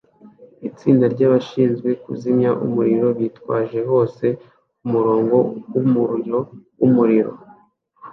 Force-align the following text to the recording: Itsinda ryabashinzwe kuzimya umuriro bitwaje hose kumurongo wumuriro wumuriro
Itsinda 0.69 1.05
ryabashinzwe 1.13 1.89
kuzimya 2.03 2.51
umuriro 2.65 3.07
bitwaje 3.19 3.79
hose 3.91 4.25
kumurongo 4.77 5.37
wumuriro 5.71 6.39
wumuriro 6.79 7.31